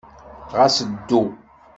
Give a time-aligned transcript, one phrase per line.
[0.57, 1.23] Ɣas ddu.